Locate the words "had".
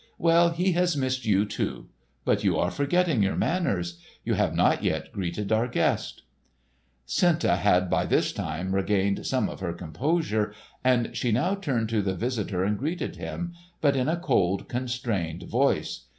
7.57-7.87